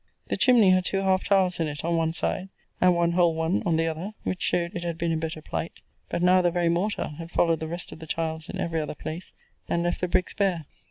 The 0.29 0.35
chimney 0.35 0.71
had 0.71 0.83
two 0.85 0.97
half 1.01 1.25
tiles 1.25 1.59
in 1.59 1.67
it 1.67 1.85
on 1.85 1.95
one 1.95 2.11
side, 2.11 2.49
and 2.81 2.95
one 2.95 3.11
whole 3.11 3.35
one 3.35 3.61
on 3.67 3.75
the 3.77 3.85
other; 3.85 4.13
which 4.23 4.41
showed 4.41 4.73
it 4.75 4.83
had 4.83 4.97
been 4.97 5.11
in 5.11 5.19
better 5.19 5.43
plight; 5.43 5.73
but 6.09 6.23
now 6.23 6.41
the 6.41 6.49
very 6.49 6.69
mortar 6.69 7.09
had 7.19 7.29
followed 7.29 7.59
the 7.59 7.67
rest 7.67 7.91
of 7.91 7.99
the 7.99 8.07
tiles 8.07 8.49
in 8.49 8.59
every 8.59 8.81
other 8.81 8.95
place, 8.95 9.35
and 9.69 9.83
left 9.83 10.01
the 10.01 10.07
bricks 10.07 10.33
bare. 10.33 10.65